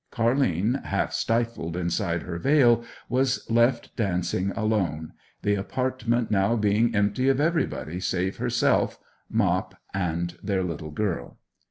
[0.09, 7.29] Car'line, half stifled inside her veil, was left dancing alone, the apartment now being empty
[7.29, 8.97] of everybody save herself,
[9.29, 11.37] Mop, and their little girl.